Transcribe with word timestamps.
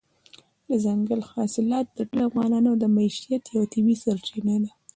دځنګل 0.67 1.21
حاصلات 1.29 1.85
د 1.93 1.99
ټولو 2.09 2.23
افغانانو 2.29 2.71
د 2.77 2.83
معیشت 2.95 3.21
یوه 3.53 3.67
طبیعي 3.73 3.95
سرچینه 4.03 4.55
ده. 4.63 4.71